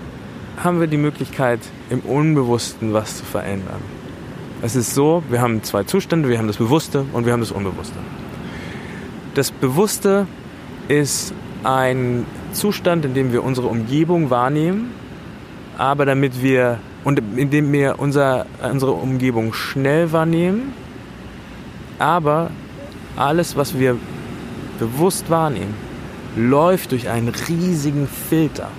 [0.64, 3.82] haben wir die Möglichkeit, im Unbewussten was zu verändern.
[4.62, 7.52] Es ist so, wir haben zwei Zustände, wir haben das Bewusste und wir haben das
[7.52, 7.98] Unbewusste.
[9.34, 10.28] Das Bewusste
[10.88, 14.92] ist ein Zustand, in dem wir unsere Umgebung wahrnehmen,
[15.78, 20.74] aber damit wir und in dem wir unser, unsere Umgebung schnell wahrnehmen,
[22.00, 22.52] aber
[23.16, 23.98] alles, was wir
[24.80, 25.74] bewusst wahrnehmen,
[26.36, 28.70] läuft durch einen riesigen Filter.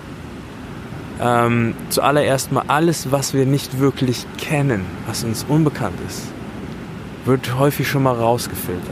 [1.24, 6.24] Ähm, zuallererst mal alles, was wir nicht wirklich kennen, was uns unbekannt ist,
[7.24, 8.84] wird häufig schon mal rausgefiltert.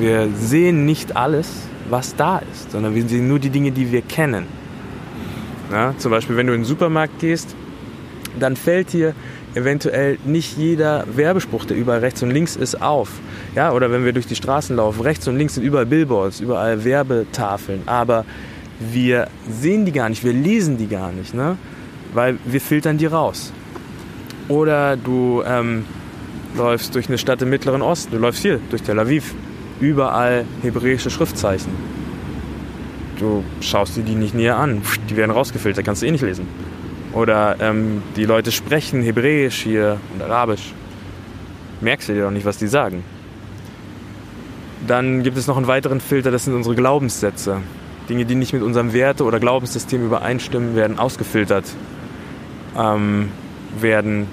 [0.00, 1.48] Wir sehen nicht alles,
[1.88, 4.46] was da ist, sondern wir sehen nur die Dinge, die wir kennen.
[5.70, 7.54] Ja, zum Beispiel, wenn du in den Supermarkt gehst,
[8.40, 9.14] dann fällt dir
[9.54, 13.08] eventuell nicht jeder Werbespruch, der überall rechts und links ist, auf.
[13.54, 16.84] Ja, oder wenn wir durch die Straßen laufen, rechts und links sind überall Billboards, überall
[16.84, 18.24] Werbetafeln, aber
[18.90, 21.56] wir sehen die gar nicht, wir lesen die gar nicht, ne?
[22.12, 23.52] weil wir filtern die raus.
[24.48, 25.84] Oder du ähm,
[26.56, 29.34] läufst durch eine Stadt im Mittleren Osten, du läufst hier durch Tel Aviv,
[29.80, 31.72] überall hebräische Schriftzeichen.
[33.18, 36.46] Du schaust dir die nicht näher an, die werden rausgefiltert, kannst du eh nicht lesen.
[37.12, 40.72] Oder ähm, die Leute sprechen Hebräisch hier und Arabisch.
[41.80, 43.04] Merkst du dir doch nicht, was die sagen.
[44.86, 47.58] Dann gibt es noch einen weiteren Filter, das sind unsere Glaubenssätze.
[48.08, 51.64] Dinge, die nicht mit unserem Werte- oder Glaubenssystem übereinstimmen, werden ausgefiltert,
[52.78, 53.28] ähm,
[53.80, 54.26] werden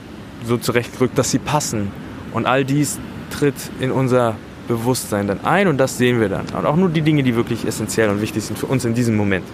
[0.45, 1.91] so zurechtgerückt, dass sie passen.
[2.33, 4.35] Und all dies tritt in unser
[4.67, 6.45] Bewusstsein dann ein und das sehen wir dann.
[6.55, 9.15] Und auch nur die Dinge, die wirklich essentiell und wichtig sind für uns in diesem
[9.15, 9.45] Moment.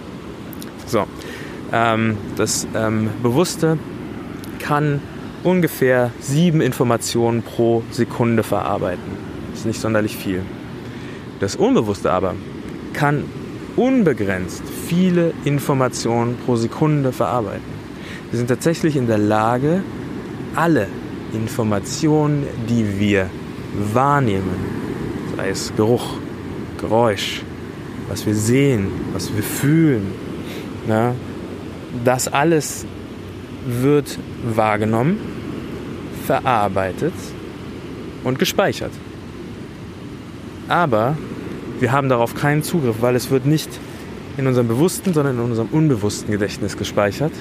[0.86, 1.06] So,
[1.72, 3.78] ähm, das ähm, Bewusste
[4.58, 5.00] kann
[5.42, 9.04] ungefähr sieben Informationen pro Sekunde verarbeiten.
[9.50, 10.42] Das ist nicht sonderlich viel.
[11.40, 12.34] Das Unbewusste aber
[12.92, 13.24] kann
[13.76, 17.76] unbegrenzt viele Informationen pro Sekunde verarbeiten.
[18.30, 19.82] Wir sind tatsächlich in der Lage,
[20.54, 20.88] alle
[21.32, 23.28] Informationen, die wir
[23.92, 24.56] wahrnehmen,
[25.36, 26.14] sei es Geruch,
[26.80, 27.42] Geräusch,
[28.08, 30.12] was wir sehen, was wir fühlen,
[30.86, 31.14] na,
[32.04, 32.86] das alles
[33.66, 34.18] wird
[34.54, 35.18] wahrgenommen,
[36.26, 37.14] verarbeitet
[38.24, 38.92] und gespeichert.
[40.68, 41.16] Aber
[41.80, 43.68] wir haben darauf keinen Zugriff, weil es wird nicht
[44.36, 47.32] in unserem bewussten, sondern in unserem unbewussten Gedächtnis gespeichert.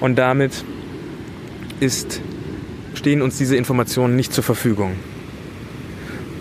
[0.00, 0.64] Und damit
[1.80, 2.20] ist,
[2.94, 4.92] stehen uns diese Informationen nicht zur Verfügung.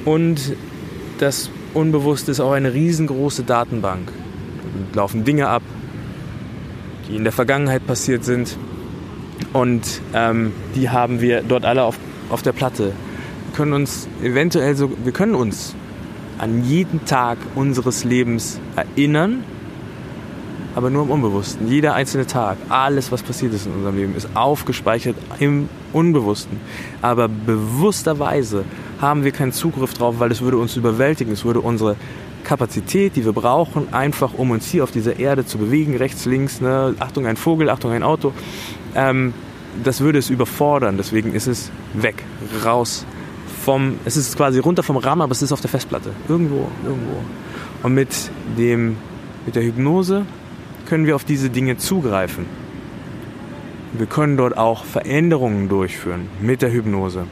[0.05, 0.55] Und
[1.19, 4.11] das Unbewusste ist auch eine riesengroße Datenbank.
[4.91, 5.63] Da laufen Dinge ab,
[7.07, 8.57] die in der Vergangenheit passiert sind.
[9.53, 11.97] Und ähm, die haben wir dort alle auf,
[12.29, 12.85] auf der Platte.
[12.85, 15.75] Wir können uns eventuell so, wir können uns
[16.37, 19.43] an jeden Tag unseres Lebens erinnern,
[20.75, 21.67] aber nur im Unbewussten.
[21.67, 26.59] Jeder einzelne Tag, alles, was passiert ist in unserem Leben, ist aufgespeichert im Unbewussten.
[27.01, 28.65] Aber bewussterweise
[28.99, 31.33] haben wir keinen Zugriff drauf, weil es würde uns überwältigen.
[31.33, 31.95] Es würde unsere
[32.43, 36.59] Kapazität, die wir brauchen, einfach um uns hier auf dieser Erde zu bewegen, rechts, links,
[36.59, 36.95] ne?
[36.99, 38.33] Achtung ein Vogel, Achtung ein Auto,
[38.95, 39.33] ähm,
[39.83, 40.97] das würde es überfordern.
[40.97, 42.23] Deswegen ist es weg,
[42.65, 43.05] raus
[43.63, 46.11] vom, es ist quasi runter vom RAM, aber es ist auf der Festplatte.
[46.27, 47.23] Irgendwo, irgendwo.
[47.83, 48.09] Und mit
[48.57, 48.97] dem,
[49.45, 50.25] mit der Hypnose
[50.87, 52.45] können wir auf diese Dinge zugreifen.
[53.93, 57.25] Wir können dort auch Veränderungen durchführen mit der Hypnose.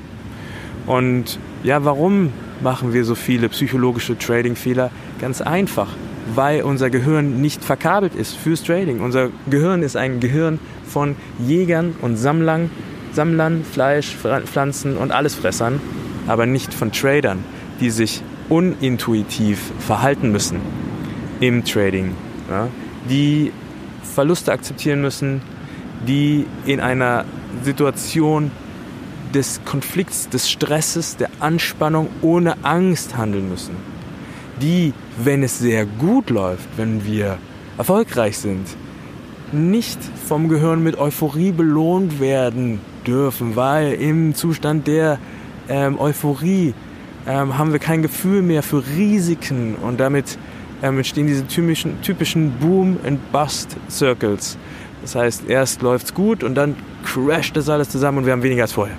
[0.87, 4.89] Und ja, warum machen wir so viele psychologische Trading-Fehler?
[5.19, 5.89] Ganz einfach,
[6.33, 9.01] weil unser Gehirn nicht verkabelt ist fürs Trading.
[9.01, 12.69] Unser Gehirn ist ein Gehirn von Jägern und Sammlern,
[13.11, 14.15] Sammlern, Fleisch,
[14.45, 15.81] Pflanzen und Allesfressern,
[16.27, 17.43] aber nicht von Tradern,
[17.79, 20.59] die sich unintuitiv verhalten müssen
[21.39, 22.15] im Trading.
[22.49, 22.67] Ja?
[23.09, 23.51] Die
[24.03, 25.41] Verluste akzeptieren müssen,
[26.07, 27.25] die in einer
[27.63, 28.51] Situation
[29.33, 33.75] des Konflikts, des Stresses, der Anspannung ohne Angst handeln müssen.
[34.61, 37.37] Die, wenn es sehr gut läuft, wenn wir
[37.77, 38.67] erfolgreich sind,
[39.51, 45.19] nicht vom Gehirn mit Euphorie belohnt werden dürfen, weil im Zustand der
[45.71, 46.73] ähm, Euphorie
[47.25, 50.37] ähm, haben wir kein Gefühl mehr für Risiken und damit
[50.83, 54.57] ähm, entstehen diese typischen, typischen Boom-and-Bust-Circles.
[55.01, 58.43] Das heißt, erst läuft es gut und dann crasht das alles zusammen und wir haben
[58.43, 58.97] weniger als vorher.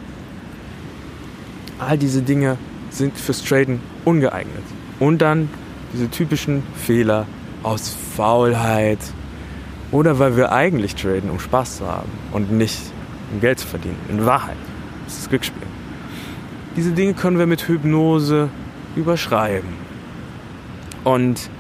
[1.78, 2.56] All diese Dinge
[2.90, 4.62] sind fürs Traden ungeeignet.
[4.98, 5.48] Und dann
[5.92, 7.26] diese typischen Fehler
[7.62, 8.98] aus Faulheit
[9.90, 12.80] oder weil wir eigentlich traden, um Spaß zu haben und nicht
[13.32, 13.98] um Geld zu verdienen.
[14.08, 14.56] In Wahrheit.
[15.04, 15.71] Das ist Glücksspiel.
[16.74, 18.48] Diese Dinge können wir mit Hypnose
[18.96, 19.68] überschreiben.
[21.04, 21.50] Und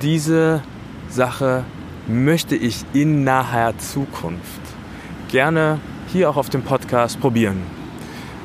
[0.00, 0.62] diese
[1.10, 1.64] Sache
[2.06, 4.60] möchte ich in naher Zukunft
[5.28, 7.58] gerne hier auch auf dem Podcast probieren.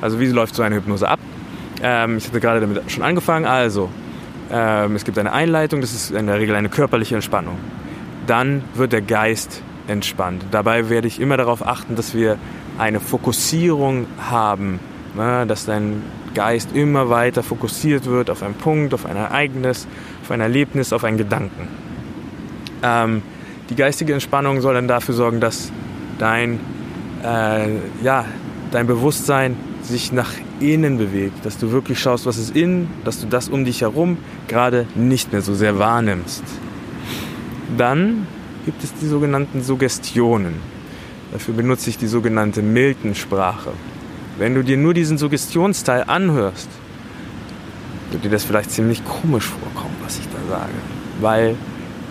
[0.02, 1.20] Also wie läuft so eine Hypnose ab?
[1.82, 3.46] Ähm, ich hatte gerade damit schon angefangen.
[3.46, 3.90] Also,
[4.52, 7.58] ähm, es gibt eine Einleitung, das ist in der Regel eine körperliche Entspannung.
[8.26, 10.44] Dann wird der Geist entspannt.
[10.52, 12.38] Dabei werde ich immer darauf achten, dass wir
[12.78, 14.80] eine Fokussierung haben,
[15.18, 15.46] ne?
[15.48, 16.04] dass dein
[16.34, 19.88] Geist immer weiter fokussiert wird auf einen Punkt, auf ein Ereignis,
[20.24, 21.68] auf ein Erlebnis, auf einen Gedanken.
[22.84, 23.22] Ähm,
[23.70, 25.72] die geistige Entspannung soll dann dafür sorgen, dass
[26.20, 26.60] dein,
[27.24, 27.68] äh,
[28.04, 28.26] ja,
[28.72, 33.28] dein Bewusstsein sich nach innen bewegt, dass du wirklich schaust, was ist innen, dass du
[33.28, 36.44] das um dich herum gerade nicht mehr so sehr wahrnimmst.
[37.78, 38.28] Dann
[38.66, 40.56] gibt es die sogenannten Suggestionen.
[41.32, 43.72] Dafür benutze ich die sogenannte Milton-Sprache.
[44.38, 46.70] Wenn du dir nur diesen Suggestionsteil anhörst,
[48.12, 50.74] wird dir das vielleicht ziemlich komisch vorkommen, was ich da sage.
[51.20, 51.56] Weil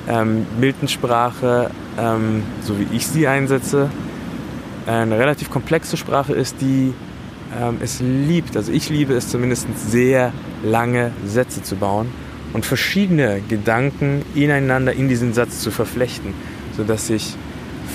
[0.08, 3.90] ähm, Milton-Sprache, ähm, so wie ich sie einsetze,
[4.86, 6.92] eine relativ komplexe Sprache ist, die
[7.58, 10.32] ähm, es liebt, also ich liebe es zumindest sehr
[10.64, 12.08] lange Sätze zu bauen
[12.52, 16.34] und verschiedene Gedanken ineinander in diesen Satz zu verflechten,
[16.76, 17.34] sodass sich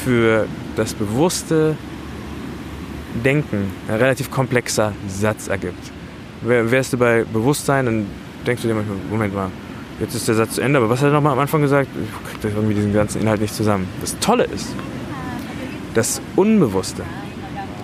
[0.05, 1.75] für das bewusste
[3.13, 5.91] Denken ein relativ komplexer Satz ergibt.
[6.41, 8.05] Wärst du bei Bewusstsein, dann
[8.47, 9.49] denkst du dir manchmal, Moment mal,
[9.99, 11.89] jetzt ist der Satz zu Ende, aber was hat er nochmal am Anfang gesagt?
[11.93, 13.87] Ich krieg irgendwie diesen ganzen Inhalt nicht zusammen.
[13.99, 14.73] Das Tolle ist,
[15.93, 17.03] das Unbewusste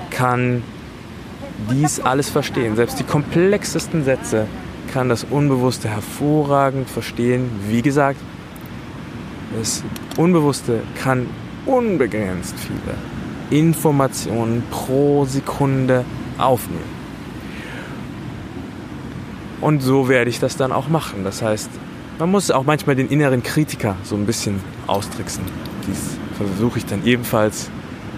[0.09, 0.63] kann
[1.69, 2.75] dies alles verstehen.
[2.75, 4.47] Selbst die komplexesten Sätze
[4.93, 7.49] kann das Unbewusste hervorragend verstehen.
[7.67, 8.19] Wie gesagt,
[9.57, 9.83] das
[10.15, 11.27] Unbewusste kann
[11.65, 12.95] unbegrenzt viele
[13.49, 16.05] Informationen pro Sekunde
[16.38, 16.97] aufnehmen.
[19.62, 21.23] Und so werde ich das dann auch machen.
[21.23, 21.69] Das heißt,
[22.19, 25.43] man muss auch manchmal den inneren Kritiker so ein bisschen austricksen.
[25.88, 27.69] Dies versuche ich dann ebenfalls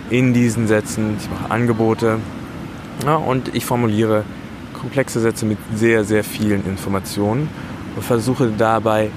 [0.10, 1.16] in diesen Sätzen.
[1.20, 2.20] Ich mache Angebote,
[3.06, 4.24] ja, und ich formuliere
[4.74, 7.50] komplexe Sätze mit sehr, sehr vielen Informationen
[7.96, 9.12] und versuche dabei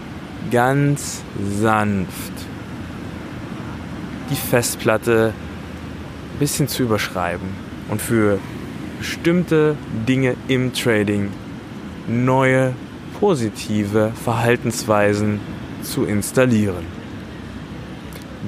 [0.51, 1.23] ganz
[1.59, 2.33] sanft
[4.31, 5.33] die Festplatte
[6.33, 7.49] ein bisschen zu überschreiben
[7.89, 8.39] und für
[8.99, 9.77] bestimmte
[10.09, 11.31] Dinge im Trading
[12.07, 12.75] neue
[13.21, 15.41] positive Verhaltensweisen
[15.83, 16.85] zu installieren.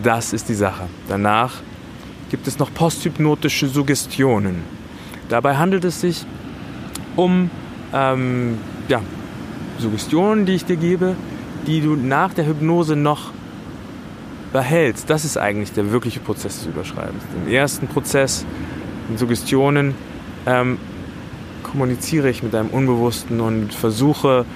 [0.03, 0.88] Das ist die Sache.
[1.09, 1.62] Danach
[2.31, 4.62] gibt es noch posthypnotische Suggestionen.
[5.29, 6.27] Dabei handelt es sich
[7.16, 7.51] um
[7.92, 9.01] ähm, ja,
[9.79, 11.14] Suggestionen, die ich dir gebe,
[11.66, 13.34] die du nach der Hypnose noch
[14.55, 15.11] behältst.
[15.11, 17.25] Das ist eigentlich der wirkliche Prozess des Überschreibens.
[17.45, 18.47] Im ersten Prozess,
[19.11, 19.97] in Suggestionen,
[20.47, 20.79] ähm,
[21.64, 24.47] kommuniziere ich mit deinem Unbewussten und versuche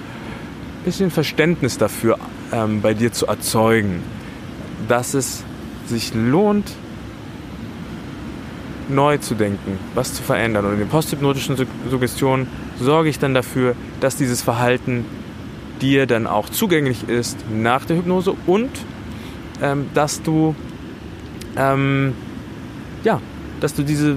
[0.85, 2.17] bisschen Verständnis dafür
[2.53, 4.01] ähm, bei dir zu erzeugen,
[4.87, 5.43] dass es
[5.85, 6.71] sich lohnt,
[8.87, 10.65] neu zu denken, was zu verändern.
[10.65, 11.57] Und in den posthypnotischen
[11.91, 12.47] Suggestionen
[12.79, 15.03] sorge ich dann dafür, dass dieses Verhalten
[15.81, 18.69] dir dann auch zugänglich ist nach der Hypnose und
[19.61, 20.55] ähm, dass du
[21.55, 22.13] ähm,
[23.03, 23.21] ja,
[23.59, 24.15] dass du diese,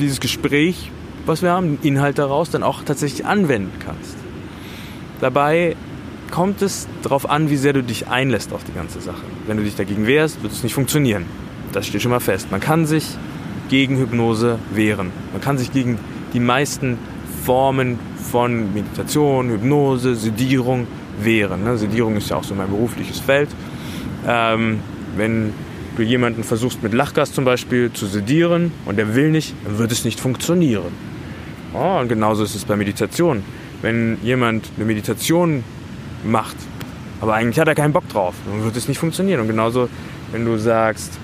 [0.00, 0.90] dieses Gespräch,
[1.26, 4.16] was wir haben, den Inhalt daraus dann auch tatsächlich anwenden kannst.
[5.20, 5.76] Dabei
[6.30, 9.22] kommt es darauf an, wie sehr du dich einlässt auf die ganze Sache.
[9.46, 11.24] Wenn du dich dagegen wehrst, wird es nicht funktionieren.
[11.72, 12.50] Das steht schon mal fest.
[12.50, 13.16] Man kann sich
[13.68, 15.10] gegen Hypnose wehren.
[15.32, 15.98] Man kann sich gegen
[16.32, 16.98] die meisten
[17.44, 17.98] Formen
[18.30, 20.86] von Meditation, Hypnose, Sedierung
[21.20, 21.64] wehren.
[21.64, 21.78] Ne?
[21.78, 23.48] Sedierung ist ja auch so mein berufliches Feld.
[24.26, 24.80] Ähm,
[25.16, 25.52] wenn
[25.96, 29.92] du jemanden versuchst mit Lachgas zum Beispiel zu sedieren und der will nicht, dann wird
[29.92, 30.92] es nicht funktionieren.
[31.72, 33.42] Oh, und genauso ist es bei Meditation.
[33.82, 35.64] Wenn jemand eine Meditation
[36.24, 36.56] macht,
[37.20, 39.40] aber eigentlich hat er keinen Bock drauf, dann wird es nicht funktionieren.
[39.40, 39.88] Und genauso,
[40.32, 41.18] wenn du sagst,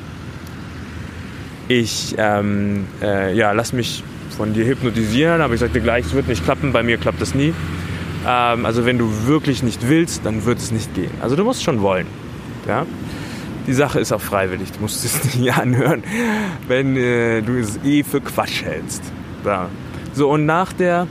[1.68, 4.02] ich ähm, äh, ja, lass mich
[4.36, 7.20] von dir hypnotisieren, aber ich sage dir gleich, es wird nicht klappen, bei mir klappt
[7.20, 7.54] das nie.
[8.26, 11.12] Ähm, also wenn du wirklich nicht willst, dann wird es nicht gehen.
[11.20, 12.06] Also du musst schon wollen.
[12.66, 12.86] Ja?
[13.66, 16.02] Die Sache ist auch freiwillig, du musst es nicht anhören,
[16.66, 19.02] wenn äh, du es eh für Quatsch hältst.
[19.44, 19.68] Ja.
[20.12, 21.06] So, und nach der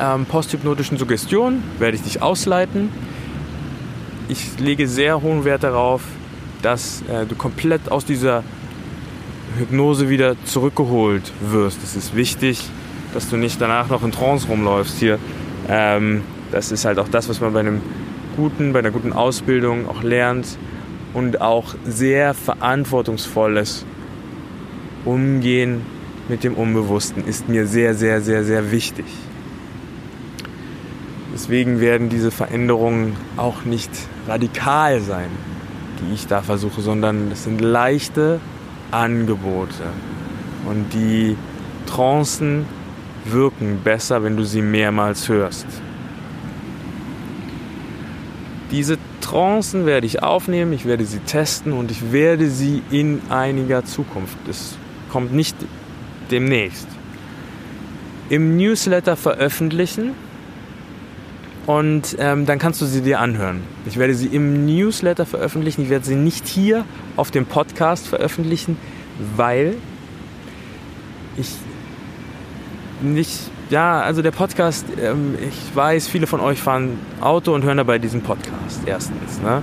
[0.00, 2.90] ähm, posthypnotischen Suggestion werde ich dich ausleiten.
[4.28, 6.02] Ich lege sehr hohen Wert darauf,
[6.62, 8.42] dass äh, du komplett aus dieser
[9.58, 11.82] Hypnose wieder zurückgeholt wirst.
[11.82, 12.68] Es ist wichtig,
[13.14, 15.18] dass du nicht danach noch in Trance rumläufst hier.
[15.68, 17.80] Ähm, das ist halt auch das, was man bei einem
[18.40, 20.56] guten, bei einer guten Ausbildung auch lernt
[21.12, 23.84] und auch sehr verantwortungsvolles
[25.04, 25.82] Umgehen
[26.26, 29.04] mit dem Unbewussten ist mir sehr, sehr, sehr, sehr wichtig.
[31.34, 33.90] Deswegen werden diese Veränderungen auch nicht
[34.26, 35.28] radikal sein,
[36.00, 38.40] die ich da versuche, sondern es sind leichte
[38.90, 39.84] Angebote.
[40.66, 41.36] Und die
[41.84, 42.64] Trancen
[43.26, 45.66] wirken besser, wenn du sie mehrmals hörst.
[48.70, 53.84] Diese Trancen werde ich aufnehmen, ich werde sie testen und ich werde sie in einiger
[53.84, 54.76] Zukunft, das
[55.10, 55.56] kommt nicht
[56.30, 56.86] demnächst,
[58.28, 60.14] im Newsletter veröffentlichen
[61.66, 63.62] und ähm, dann kannst du sie dir anhören.
[63.86, 65.82] Ich werde sie im Newsletter veröffentlichen.
[65.82, 66.84] Ich werde sie nicht hier
[67.16, 68.76] auf dem Podcast veröffentlichen,
[69.36, 69.76] weil
[71.36, 71.48] ich
[73.02, 77.78] nicht, ja, also der Podcast, ähm, ich weiß, viele von euch fahren Auto und hören
[77.78, 78.82] dabei diesen Podcast.
[78.86, 79.62] Erstens, ne?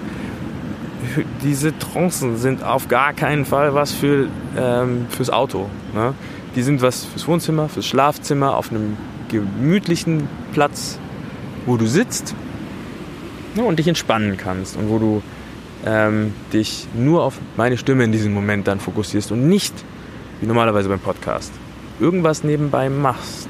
[1.44, 5.70] Diese Trancen sind auf gar keinen Fall was für, ähm, fürs Auto.
[5.94, 6.14] Ne?
[6.56, 8.98] Die sind was fürs Wohnzimmer, fürs Schlafzimmer, auf einem
[9.30, 11.00] gemütlichen Platz
[11.68, 12.34] wo du sitzt
[13.56, 15.22] ja, und dich entspannen kannst und wo du
[15.86, 19.74] ähm, dich nur auf meine Stimme in diesem Moment dann fokussierst und nicht,
[20.40, 21.52] wie normalerweise beim Podcast,
[22.00, 23.50] irgendwas nebenbei machst.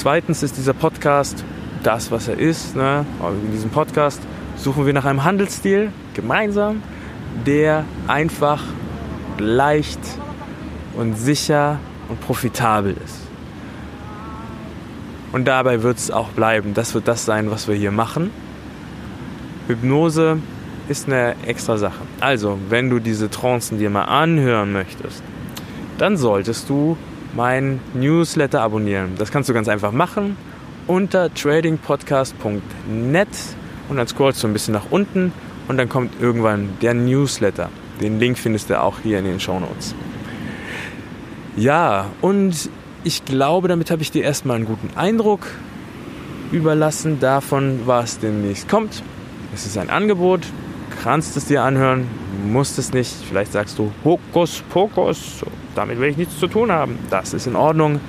[0.00, 1.44] Zweitens ist dieser Podcast
[1.82, 2.74] das, was er ist.
[2.74, 3.04] Ne?
[3.44, 4.18] In diesem Podcast
[4.56, 6.82] suchen wir nach einem Handelsstil gemeinsam,
[7.44, 8.62] der einfach
[9.36, 10.00] leicht
[10.96, 13.28] und sicher und profitabel ist.
[15.32, 16.72] Und dabei wird es auch bleiben.
[16.72, 18.30] Das wird das sein, was wir hier machen.
[19.66, 20.38] Hypnose
[20.88, 22.00] ist eine extra Sache.
[22.20, 25.22] Also, wenn du diese Trancen dir mal anhören möchtest,
[25.98, 26.96] dann solltest du
[27.34, 29.12] meinen Newsletter abonnieren.
[29.18, 30.36] Das kannst du ganz einfach machen
[30.86, 33.28] unter tradingpodcast.net
[33.88, 35.32] und dann scrollst du ein bisschen nach unten
[35.68, 37.68] und dann kommt irgendwann der Newsletter.
[38.00, 39.94] Den Link findest du auch hier in den Show Notes.
[41.56, 42.70] Ja, und
[43.04, 45.46] ich glaube, damit habe ich dir erstmal einen guten Eindruck
[46.50, 49.02] überlassen davon, was demnächst kommt.
[49.54, 50.40] Es ist ein Angebot,
[51.02, 52.08] kannst es dir anhören,
[52.44, 53.12] musst es nicht.
[53.28, 56.98] Vielleicht sagst du Hokus Pokus, damit will ich nichts zu tun haben.
[57.10, 58.00] Das ist in Ordnung.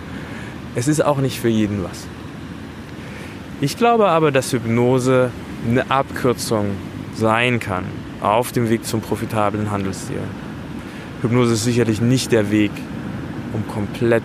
[0.76, 2.08] Es ist auch nicht für jeden was.
[3.60, 5.32] Ich glaube aber, dass Hypnose
[5.68, 6.72] eine Abkürzung
[7.14, 7.84] sein kann
[8.22, 10.22] auf dem Weg zum profitablen Handelsstil.
[11.22, 12.72] Hypnose ist sicherlich nicht der Weg,
[13.54, 14.24] um komplett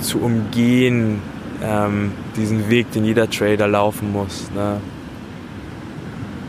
[0.00, 1.20] zu umgehen,
[1.62, 4.50] ähm, diesen Weg, den jeder Trader laufen muss.
[4.54, 4.80] Ne?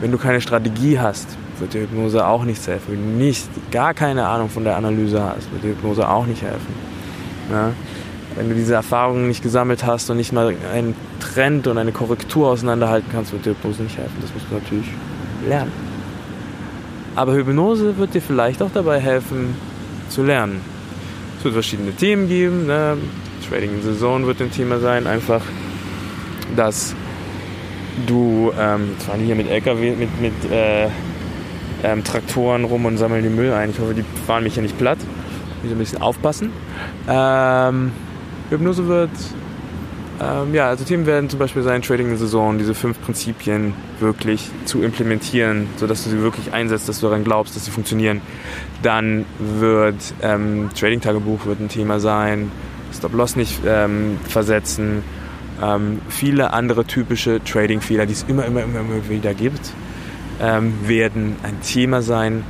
[0.00, 2.92] Wenn du keine Strategie hast, wird die Hypnose auch nichts helfen.
[2.92, 6.42] Wenn du nicht, gar keine Ahnung von der Analyse hast, wird die Hypnose auch nicht
[6.42, 6.74] helfen.
[7.50, 7.72] Ne?
[8.34, 12.48] Wenn du diese Erfahrungen nicht gesammelt hast und nicht mal einen Trend und eine Korrektur
[12.48, 14.16] auseinanderhalten kannst, wird die Hypnose nicht helfen.
[14.20, 14.88] Das musst du natürlich
[15.46, 15.72] lernen.
[17.14, 19.54] Aber Hypnose wird dir vielleicht auch dabei helfen,
[20.10, 20.60] zu lernen.
[21.38, 22.66] Es wird verschiedene Themen geben.
[22.66, 22.98] Ne?
[23.48, 25.06] Trading in Zone wird ein Thema sein.
[25.06, 25.40] Einfach
[26.54, 26.94] dass
[28.06, 30.88] du, ähm, jetzt fahren hier mit LKW, mit, mit äh,
[31.82, 33.70] ähm, Traktoren rum und sammeln den Müll ein.
[33.70, 34.98] Ich hoffe, die fahren mich hier nicht platt.
[35.58, 36.52] Ich muss ein bisschen aufpassen.
[37.08, 37.92] Ähm,
[38.50, 39.10] Hypnose wird,
[40.20, 44.48] ähm, ja, also Themen werden zum Beispiel sein, Trading in Saison, diese fünf Prinzipien wirklich
[44.64, 48.20] zu implementieren, sodass du sie wirklich einsetzt, dass du daran glaubst, dass sie funktionieren.
[48.82, 52.50] Dann wird ähm, Trading-Tagebuch ein Thema sein,
[52.96, 55.02] Stop-Loss nicht ähm, versetzen,
[55.62, 59.72] ähm, viele andere typische Trading-Fehler, die es immer, immer, immer, immer wieder gibt,
[60.40, 62.44] ähm, werden ein Thema sein.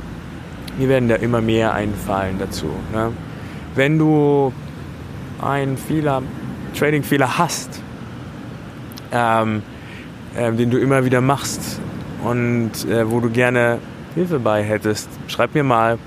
[0.77, 2.67] Mir werden da immer mehr einfallen dazu.
[2.93, 3.11] Ne?
[3.75, 4.53] Wenn du
[5.41, 6.21] einen Fehler,
[6.77, 7.81] Trading-Fehler hast,
[9.11, 9.63] ähm,
[10.35, 11.79] äh, den du immer wieder machst
[12.23, 13.79] und äh, wo du gerne
[14.15, 15.97] Hilfe bei hättest, schreib mir mal.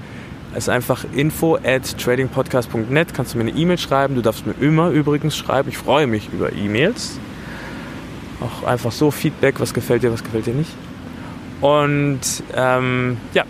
[0.52, 3.14] Es ist einfach info at tradingpodcast.net.
[3.14, 4.16] Kannst du mir eine E-Mail schreiben.
[4.16, 5.68] Du darfst mir immer übrigens schreiben.
[5.68, 7.20] Ich freue mich über E-Mails.
[8.40, 10.72] Auch einfach so Feedback, was gefällt dir, was gefällt dir nicht.
[11.60, 12.20] Und
[12.54, 13.44] ähm, ja,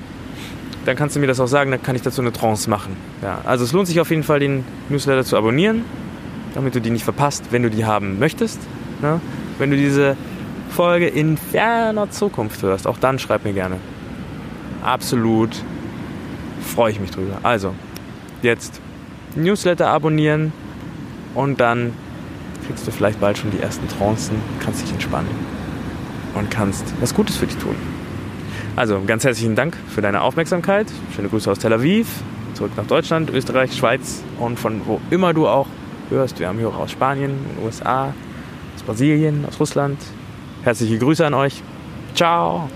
[0.84, 2.96] dann kannst du mir das auch sagen, dann kann ich dazu eine Trance machen.
[3.22, 5.84] Ja, also es lohnt sich auf jeden Fall, den Newsletter zu abonnieren,
[6.54, 8.58] damit du die nicht verpasst, wenn du die haben möchtest.
[9.02, 9.20] Ne?
[9.58, 10.16] Wenn du diese
[10.70, 13.76] Folge in ferner Zukunft hörst, auch dann schreib mir gerne.
[14.82, 15.50] Absolut
[16.60, 17.38] freue ich mich drüber.
[17.42, 17.74] Also,
[18.42, 18.80] jetzt
[19.34, 20.52] Newsletter abonnieren
[21.34, 21.92] und dann
[22.66, 25.30] kriegst du vielleicht bald schon die ersten Trancen, kannst dich entspannen
[26.34, 27.74] und kannst was Gutes für dich tun.
[28.76, 30.86] Also ganz herzlichen Dank für deine Aufmerksamkeit.
[31.14, 32.08] Schöne Grüße aus Tel Aviv,
[32.54, 35.66] zurück nach Deutschland, Österreich, Schweiz und von wo immer du auch
[36.08, 36.38] hörst.
[36.38, 38.14] Wir haben Hörer aus Spanien, USA,
[38.74, 39.98] aus Brasilien, aus Russland.
[40.62, 41.62] Herzliche Grüße an euch.
[42.14, 42.68] Ciao.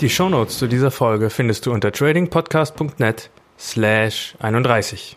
[0.00, 5.16] Die Shownotes zu dieser Folge findest du unter tradingpodcast.net slash 31.